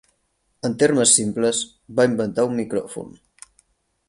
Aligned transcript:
En 0.69 0.75
termes 0.83 1.13
simples, 1.19 1.61
va 2.01 2.09
inventar 2.13 2.49
un 2.51 2.59
micròfon. 2.63 3.15